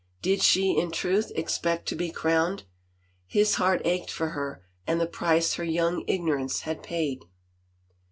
Did 0.23 0.41
she, 0.41 0.71
in 0.79 0.89
truth, 0.89 1.31
expect 1.35 1.87
to 1.89 1.95
be 1.95 2.09
crowned?... 2.09 2.63
His 3.27 3.53
heart 3.61 3.83
ached 3.85 4.09
for 4.09 4.29
her 4.29 4.63
and 4.87 4.99
the 4.99 5.05
price 5.05 5.53
her 5.53 5.63
young 5.63 6.03
ignorance 6.07 6.61
had 6.61 6.81
paid. 6.81 7.19